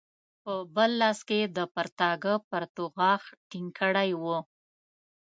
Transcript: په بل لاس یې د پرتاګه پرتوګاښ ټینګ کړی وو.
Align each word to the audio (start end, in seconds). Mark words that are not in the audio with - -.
په 0.43 0.53
بل 0.75 0.91
لاس 1.01 1.19
یې 1.37 1.41
د 1.57 1.59
پرتاګه 1.75 2.33
پرتوګاښ 2.49 3.23
ټینګ 3.49 3.69
کړی 3.79 4.09
وو. 4.21 4.37